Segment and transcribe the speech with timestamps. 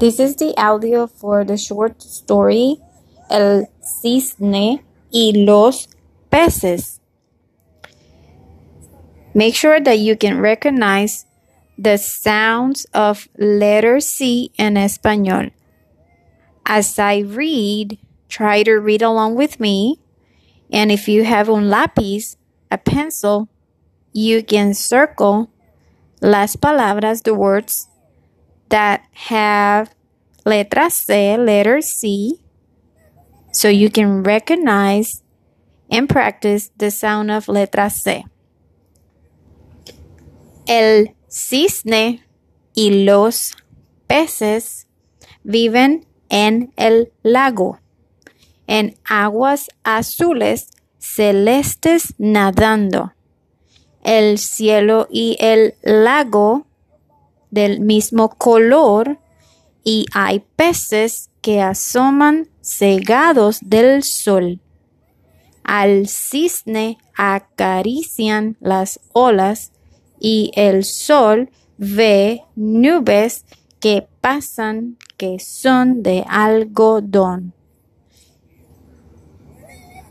[0.00, 2.80] This is the audio for the short story
[3.28, 4.80] El cisne
[5.12, 5.88] y los
[6.30, 7.00] peces.
[9.34, 11.26] Make sure that you can recognize
[11.76, 15.50] the sounds of letter C in Espanol.
[16.64, 17.98] As I read,
[18.30, 20.00] try to read along with me.
[20.72, 22.36] And if you have un lápiz,
[22.70, 23.50] a pencil,
[24.14, 25.50] you can circle
[26.22, 27.86] las palabras, the words
[28.70, 29.94] that have
[30.44, 32.40] letra C, letter C,
[33.52, 35.22] so you can recognize
[35.90, 38.24] and practice the sound of letra C.
[40.66, 42.22] El cisne
[42.74, 43.54] y los
[44.06, 44.86] peces
[45.44, 47.80] viven en el lago,
[48.66, 53.12] en aguas azules celestes nadando.
[54.02, 56.66] El cielo y el lago
[57.50, 59.18] del mismo color
[59.84, 64.60] y hay peces que asoman cegados del sol.
[65.62, 69.72] Al cisne acarician las olas
[70.18, 73.44] y el sol ve nubes
[73.78, 77.54] que pasan que son de algodón.